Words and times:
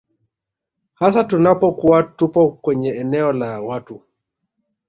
hasa 0.93 1.23
tunapokuwa 1.23 2.03
tupo 2.03 2.51
kwenye 2.51 2.89
eneo 2.91 3.33
la 3.33 3.61
watu 3.61 4.03